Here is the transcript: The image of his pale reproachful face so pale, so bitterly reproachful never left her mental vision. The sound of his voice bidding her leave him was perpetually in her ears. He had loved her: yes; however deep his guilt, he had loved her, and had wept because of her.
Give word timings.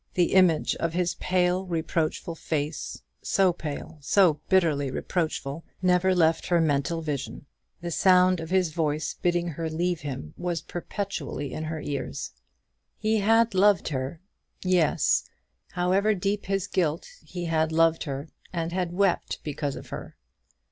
The 0.15 0.33
image 0.33 0.75
of 0.77 0.93
his 0.93 1.13
pale 1.13 1.63
reproachful 1.67 2.33
face 2.33 3.03
so 3.21 3.53
pale, 3.53 3.99
so 4.01 4.41
bitterly 4.49 4.89
reproachful 4.89 5.63
never 5.79 6.15
left 6.15 6.47
her 6.47 6.59
mental 6.59 7.01
vision. 7.01 7.45
The 7.81 7.91
sound 7.91 8.39
of 8.39 8.49
his 8.49 8.71
voice 8.71 9.13
bidding 9.21 9.49
her 9.49 9.69
leave 9.69 10.01
him 10.01 10.33
was 10.37 10.63
perpetually 10.63 11.53
in 11.53 11.65
her 11.65 11.79
ears. 11.81 12.31
He 12.97 13.17
had 13.19 13.53
loved 13.53 13.89
her: 13.89 14.21
yes; 14.63 15.25
however 15.73 16.15
deep 16.15 16.47
his 16.47 16.65
guilt, 16.65 17.07
he 17.23 17.45
had 17.45 17.71
loved 17.71 18.05
her, 18.05 18.27
and 18.51 18.71
had 18.71 18.93
wept 18.93 19.43
because 19.43 19.75
of 19.75 19.89
her. 19.89 20.15